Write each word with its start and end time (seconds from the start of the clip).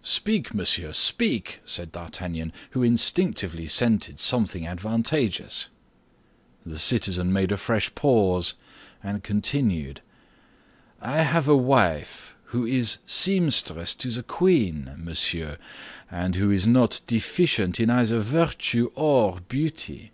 "Speak, 0.00 0.54
monsieur, 0.54 0.90
speak," 0.94 1.60
said 1.66 1.92
D'Artagnan, 1.92 2.50
who 2.70 2.82
instinctively 2.82 3.66
scented 3.68 4.20
something 4.20 4.66
advantageous. 4.66 5.68
The 6.64 6.78
citizen 6.78 7.30
made 7.30 7.52
a 7.52 7.58
fresh 7.58 7.94
pause 7.94 8.54
and 9.02 9.22
continued, 9.22 10.00
"I 11.02 11.24
have 11.24 11.46
a 11.46 11.58
wife 11.58 12.34
who 12.44 12.64
is 12.64 13.00
seamstress 13.04 13.94
to 13.96 14.10
the 14.10 14.22
queen, 14.22 14.94
monsieur, 14.96 15.58
and 16.10 16.36
who 16.36 16.50
is 16.50 16.66
not 16.66 17.02
deficient 17.06 17.78
in 17.78 17.90
either 17.90 18.20
virtue 18.20 18.90
or 18.94 19.40
beauty. 19.46 20.10